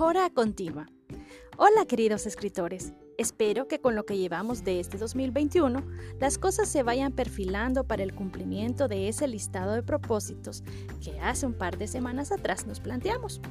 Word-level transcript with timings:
Mejora 0.00 0.30
continua. 0.30 0.86
Hola 1.58 1.84
queridos 1.84 2.24
escritores, 2.24 2.94
espero 3.18 3.68
que 3.68 3.82
con 3.82 3.94
lo 3.94 4.06
que 4.06 4.16
llevamos 4.16 4.64
de 4.64 4.80
este 4.80 4.96
2021 4.96 5.82
las 6.18 6.38
cosas 6.38 6.70
se 6.70 6.82
vayan 6.82 7.12
perfilando 7.12 7.84
para 7.84 8.02
el 8.02 8.14
cumplimiento 8.14 8.88
de 8.88 9.08
ese 9.08 9.28
listado 9.28 9.74
de 9.74 9.82
propósitos 9.82 10.64
que 11.04 11.20
hace 11.20 11.44
un 11.44 11.52
par 11.52 11.76
de 11.76 11.86
semanas 11.86 12.32
atrás 12.32 12.66
nos 12.66 12.80
planteamos. 12.80 13.42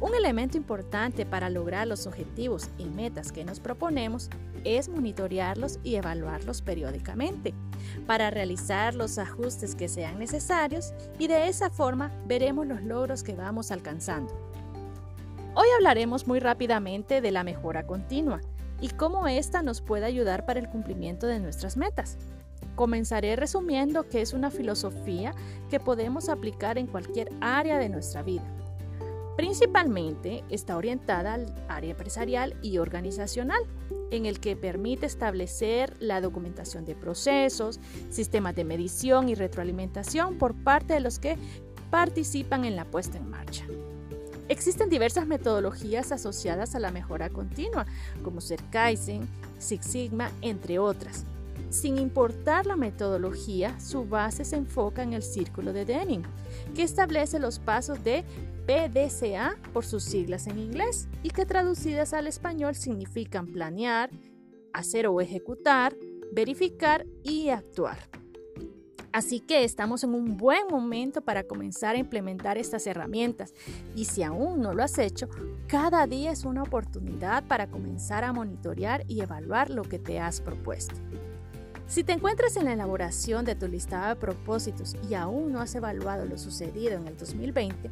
Un 0.00 0.16
elemento 0.16 0.56
importante 0.56 1.24
para 1.24 1.48
lograr 1.48 1.86
los 1.86 2.08
objetivos 2.08 2.70
y 2.76 2.86
metas 2.86 3.30
que 3.30 3.44
nos 3.44 3.60
proponemos 3.60 4.30
es 4.64 4.88
monitorearlos 4.88 5.78
y 5.84 5.94
evaluarlos 5.94 6.60
periódicamente 6.60 7.54
para 8.04 8.30
realizar 8.30 8.96
los 8.96 9.16
ajustes 9.16 9.76
que 9.76 9.86
sean 9.86 10.18
necesarios 10.18 10.92
y 11.20 11.28
de 11.28 11.46
esa 11.46 11.70
forma 11.70 12.10
veremos 12.26 12.66
los 12.66 12.82
logros 12.82 13.22
que 13.22 13.34
vamos 13.34 13.70
alcanzando. 13.70 14.48
Hoy 15.60 15.66
hablaremos 15.76 16.28
muy 16.28 16.38
rápidamente 16.38 17.20
de 17.20 17.32
la 17.32 17.42
mejora 17.42 17.84
continua 17.84 18.40
y 18.80 18.90
cómo 18.90 19.26
ésta 19.26 19.60
nos 19.60 19.80
puede 19.80 20.04
ayudar 20.06 20.46
para 20.46 20.60
el 20.60 20.68
cumplimiento 20.68 21.26
de 21.26 21.40
nuestras 21.40 21.76
metas. 21.76 22.16
Comenzaré 22.76 23.34
resumiendo 23.34 24.08
que 24.08 24.20
es 24.20 24.34
una 24.34 24.52
filosofía 24.52 25.34
que 25.68 25.80
podemos 25.80 26.28
aplicar 26.28 26.78
en 26.78 26.86
cualquier 26.86 27.32
área 27.40 27.76
de 27.78 27.88
nuestra 27.88 28.22
vida 28.22 28.44
Principalmente 29.38 30.42
está 30.48 30.76
orientada 30.76 31.34
al 31.34 31.46
área 31.68 31.90
empresarial 31.90 32.56
y 32.60 32.78
organizacional, 32.78 33.60
en 34.12 34.26
el 34.26 34.38
que 34.38 34.54
permite 34.54 35.06
establecer 35.06 35.94
la 36.00 36.20
documentación 36.20 36.84
de 36.84 36.96
procesos, 36.96 37.78
sistemas 38.10 38.54
de 38.54 38.64
medición 38.64 39.28
y 39.28 39.34
retroalimentación 39.36 40.38
por 40.38 40.54
parte 40.54 40.94
de 40.94 41.00
los 41.00 41.18
que 41.18 41.36
participan 41.90 42.64
en 42.64 42.74
la 42.74 42.84
puesta 42.84 43.18
en 43.18 43.30
marcha. 43.30 43.64
Existen 44.48 44.88
diversas 44.88 45.26
metodologías 45.26 46.10
asociadas 46.10 46.74
a 46.74 46.80
la 46.80 46.90
mejora 46.90 47.28
continua, 47.28 47.84
como 48.22 48.40
ser 48.40 48.62
Kaizen, 48.70 49.28
Six 49.58 49.84
Sigma, 49.86 50.30
entre 50.40 50.78
otras. 50.78 51.24
Sin 51.70 51.98
importar 51.98 52.64
la 52.64 52.76
metodología, 52.76 53.78
su 53.78 54.06
base 54.06 54.46
se 54.46 54.56
enfoca 54.56 55.02
en 55.02 55.12
el 55.12 55.22
círculo 55.22 55.74
de 55.74 55.84
Denning, 55.84 56.22
que 56.74 56.82
establece 56.82 57.38
los 57.38 57.58
pasos 57.58 58.02
de 58.02 58.24
PDCA 58.66 59.56
por 59.74 59.84
sus 59.84 60.02
siglas 60.02 60.46
en 60.46 60.58
inglés 60.58 61.08
y 61.22 61.30
que 61.30 61.44
traducidas 61.44 62.14
al 62.14 62.26
español 62.26 62.74
significan 62.74 63.46
planear, 63.46 64.10
hacer 64.72 65.08
o 65.08 65.20
ejecutar, 65.20 65.94
verificar 66.32 67.06
y 67.22 67.50
actuar. 67.50 68.17
Así 69.18 69.40
que 69.40 69.64
estamos 69.64 70.04
en 70.04 70.14
un 70.14 70.36
buen 70.36 70.68
momento 70.70 71.22
para 71.22 71.42
comenzar 71.42 71.96
a 71.96 71.98
implementar 71.98 72.56
estas 72.56 72.86
herramientas 72.86 73.52
y 73.96 74.04
si 74.04 74.22
aún 74.22 74.60
no 74.60 74.74
lo 74.74 74.84
has 74.84 74.96
hecho, 74.96 75.28
cada 75.66 76.06
día 76.06 76.30
es 76.30 76.44
una 76.44 76.62
oportunidad 76.62 77.42
para 77.48 77.66
comenzar 77.66 78.22
a 78.22 78.32
monitorear 78.32 79.02
y 79.08 79.20
evaluar 79.20 79.70
lo 79.70 79.82
que 79.82 79.98
te 79.98 80.20
has 80.20 80.40
propuesto. 80.40 80.94
Si 81.88 82.04
te 82.04 82.12
encuentras 82.12 82.56
en 82.56 82.66
la 82.66 82.74
elaboración 82.74 83.44
de 83.44 83.56
tu 83.56 83.66
listado 83.66 84.10
de 84.10 84.14
propósitos 84.14 84.94
y 85.10 85.14
aún 85.14 85.50
no 85.50 85.60
has 85.60 85.74
evaluado 85.74 86.24
lo 86.24 86.38
sucedido 86.38 86.92
en 86.92 87.08
el 87.08 87.16
2020, 87.16 87.90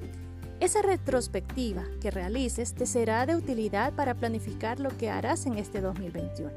esa 0.60 0.80
retrospectiva 0.80 1.82
que 2.00 2.12
realices 2.12 2.72
te 2.72 2.86
será 2.86 3.26
de 3.26 3.34
utilidad 3.34 3.92
para 3.94 4.14
planificar 4.14 4.78
lo 4.78 4.96
que 4.96 5.10
harás 5.10 5.46
en 5.46 5.58
este 5.58 5.80
2021. 5.80 6.52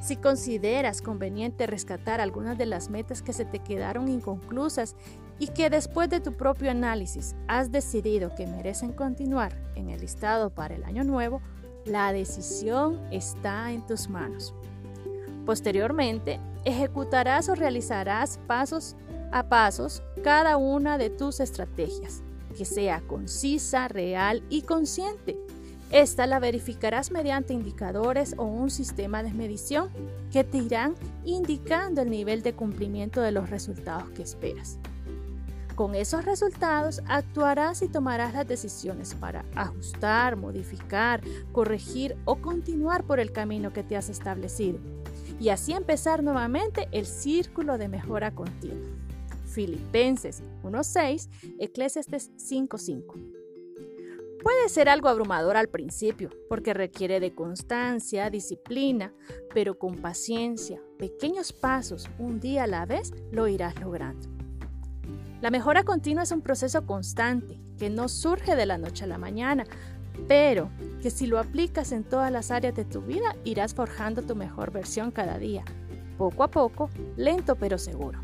Si 0.00 0.16
consideras 0.16 1.02
conveniente 1.02 1.66
rescatar 1.66 2.20
algunas 2.20 2.56
de 2.58 2.66
las 2.66 2.90
metas 2.90 3.22
que 3.22 3.32
se 3.32 3.44
te 3.44 3.58
quedaron 3.58 4.08
inconclusas 4.08 4.94
y 5.38 5.48
que 5.48 5.70
después 5.70 6.08
de 6.08 6.20
tu 6.20 6.32
propio 6.34 6.70
análisis 6.70 7.34
has 7.48 7.72
decidido 7.72 8.34
que 8.34 8.46
merecen 8.46 8.92
continuar 8.92 9.56
en 9.74 9.90
el 9.90 10.00
listado 10.00 10.50
para 10.50 10.74
el 10.74 10.84
año 10.84 11.04
nuevo, 11.04 11.40
la 11.84 12.12
decisión 12.12 13.00
está 13.10 13.72
en 13.72 13.86
tus 13.86 14.08
manos. 14.08 14.54
Posteriormente, 15.44 16.40
ejecutarás 16.64 17.48
o 17.48 17.54
realizarás 17.54 18.38
pasos 18.46 18.96
a 19.32 19.48
pasos 19.48 20.02
cada 20.24 20.56
una 20.56 20.98
de 20.98 21.10
tus 21.10 21.40
estrategias 21.40 22.22
que 22.56 22.64
sea 22.64 23.02
concisa, 23.02 23.86
real 23.86 24.42
y 24.48 24.62
consciente. 24.62 25.36
Esta 25.90 26.26
la 26.26 26.40
verificarás 26.40 27.12
mediante 27.12 27.54
indicadores 27.54 28.34
o 28.38 28.44
un 28.44 28.70
sistema 28.70 29.22
de 29.22 29.32
medición 29.32 29.90
que 30.32 30.42
te 30.42 30.58
irán 30.58 30.94
indicando 31.24 32.02
el 32.02 32.10
nivel 32.10 32.42
de 32.42 32.54
cumplimiento 32.54 33.20
de 33.20 33.30
los 33.30 33.50
resultados 33.50 34.10
que 34.10 34.22
esperas. 34.22 34.78
Con 35.76 35.94
esos 35.94 36.24
resultados 36.24 37.02
actuarás 37.06 37.82
y 37.82 37.88
tomarás 37.88 38.32
las 38.32 38.48
decisiones 38.48 39.14
para 39.14 39.44
ajustar, 39.54 40.36
modificar, 40.36 41.20
corregir 41.52 42.16
o 42.24 42.36
continuar 42.36 43.04
por 43.04 43.20
el 43.20 43.30
camino 43.30 43.72
que 43.72 43.82
te 43.82 43.96
has 43.96 44.08
establecido 44.08 44.78
y 45.38 45.50
así 45.50 45.72
empezar 45.72 46.22
nuevamente 46.22 46.88
el 46.92 47.06
círculo 47.06 47.78
de 47.78 47.88
mejora 47.88 48.30
continua. 48.30 48.88
Filipenses 49.44 50.42
1.6, 50.64 51.28
Eclesiastes 51.58 52.30
5.5. 52.38 53.45
Puede 54.46 54.68
ser 54.68 54.88
algo 54.88 55.08
abrumador 55.08 55.56
al 55.56 55.66
principio, 55.66 56.30
porque 56.48 56.72
requiere 56.72 57.18
de 57.18 57.34
constancia, 57.34 58.30
disciplina, 58.30 59.12
pero 59.52 59.76
con 59.76 59.96
paciencia, 59.96 60.80
pequeños 61.00 61.52
pasos, 61.52 62.08
un 62.20 62.38
día 62.38 62.62
a 62.62 62.68
la 62.68 62.86
vez, 62.86 63.12
lo 63.32 63.48
irás 63.48 63.74
logrando. 63.80 64.28
La 65.40 65.50
mejora 65.50 65.82
continua 65.82 66.22
es 66.22 66.30
un 66.30 66.42
proceso 66.42 66.86
constante, 66.86 67.58
que 67.76 67.90
no 67.90 68.08
surge 68.08 68.54
de 68.54 68.66
la 68.66 68.78
noche 68.78 69.02
a 69.02 69.08
la 69.08 69.18
mañana, 69.18 69.64
pero 70.28 70.70
que 71.02 71.10
si 71.10 71.26
lo 71.26 71.40
aplicas 71.40 71.90
en 71.90 72.04
todas 72.04 72.30
las 72.30 72.52
áreas 72.52 72.76
de 72.76 72.84
tu 72.84 73.00
vida, 73.00 73.34
irás 73.42 73.74
forjando 73.74 74.22
tu 74.22 74.36
mejor 74.36 74.70
versión 74.70 75.10
cada 75.10 75.38
día, 75.38 75.64
poco 76.18 76.44
a 76.44 76.52
poco, 76.52 76.88
lento 77.16 77.56
pero 77.56 77.78
seguro. 77.78 78.20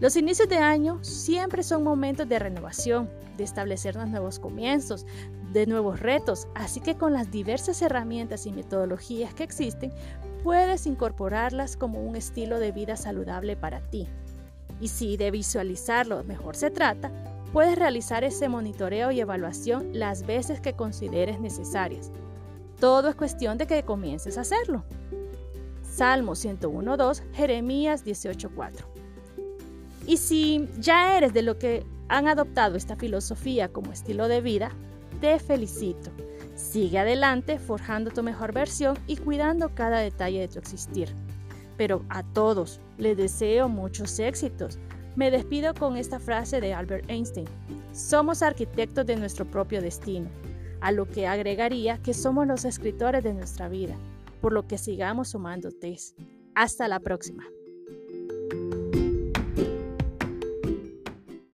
Los 0.00 0.14
inicios 0.16 0.48
de 0.48 0.58
año 0.58 1.02
siempre 1.02 1.64
son 1.64 1.82
momentos 1.82 2.28
de 2.28 2.38
renovación, 2.38 3.10
de 3.36 3.42
establecer 3.42 3.96
nuevos 3.96 4.38
comienzos, 4.38 5.06
de 5.52 5.66
nuevos 5.66 5.98
retos, 5.98 6.46
así 6.54 6.80
que 6.80 6.96
con 6.96 7.12
las 7.12 7.32
diversas 7.32 7.82
herramientas 7.82 8.46
y 8.46 8.52
metodologías 8.52 9.34
que 9.34 9.42
existen, 9.42 9.92
puedes 10.44 10.86
incorporarlas 10.86 11.76
como 11.76 12.00
un 12.00 12.14
estilo 12.14 12.60
de 12.60 12.70
vida 12.70 12.96
saludable 12.96 13.56
para 13.56 13.80
ti. 13.80 14.06
Y 14.80 14.86
si 14.86 15.16
de 15.16 15.32
visualizarlo 15.32 16.22
mejor 16.22 16.54
se 16.54 16.70
trata, 16.70 17.10
puedes 17.52 17.76
realizar 17.76 18.22
ese 18.22 18.48
monitoreo 18.48 19.10
y 19.10 19.18
evaluación 19.18 19.90
las 19.94 20.24
veces 20.24 20.60
que 20.60 20.74
consideres 20.74 21.40
necesarias. 21.40 22.12
Todo 22.78 23.08
es 23.08 23.16
cuestión 23.16 23.58
de 23.58 23.66
que 23.66 23.82
comiences 23.82 24.38
a 24.38 24.42
hacerlo. 24.42 24.84
Salmo 25.82 26.36
101.2, 26.36 27.22
Jeremías 27.32 28.04
18.4. 28.04 28.97
Y 30.08 30.16
si 30.16 30.66
ya 30.78 31.18
eres 31.18 31.34
de 31.34 31.42
lo 31.42 31.58
que 31.58 31.84
han 32.08 32.28
adoptado 32.28 32.76
esta 32.76 32.96
filosofía 32.96 33.68
como 33.68 33.92
estilo 33.92 34.26
de 34.26 34.40
vida, 34.40 34.72
te 35.20 35.38
felicito. 35.38 36.10
Sigue 36.54 36.98
adelante 36.98 37.58
forjando 37.58 38.10
tu 38.10 38.22
mejor 38.22 38.54
versión 38.54 38.98
y 39.06 39.18
cuidando 39.18 39.74
cada 39.74 39.98
detalle 39.98 40.40
de 40.40 40.48
tu 40.48 40.60
existir. 40.60 41.14
Pero 41.76 42.06
a 42.08 42.22
todos 42.22 42.80
les 42.96 43.18
deseo 43.18 43.68
muchos 43.68 44.18
éxitos. 44.18 44.78
Me 45.14 45.30
despido 45.30 45.74
con 45.74 45.98
esta 45.98 46.18
frase 46.18 46.62
de 46.62 46.72
Albert 46.72 47.04
Einstein. 47.10 47.46
Somos 47.92 48.40
arquitectos 48.42 49.04
de 49.04 49.16
nuestro 49.16 49.44
propio 49.44 49.82
destino, 49.82 50.30
a 50.80 50.90
lo 50.90 51.04
que 51.04 51.26
agregaría 51.26 51.98
que 51.98 52.14
somos 52.14 52.46
los 52.46 52.64
escritores 52.64 53.22
de 53.22 53.34
nuestra 53.34 53.68
vida, 53.68 53.94
por 54.40 54.54
lo 54.54 54.66
que 54.66 54.78
sigamos 54.78 55.28
sumando 55.28 55.70
test. 55.70 56.18
Hasta 56.54 56.88
la 56.88 56.98
próxima. 56.98 57.44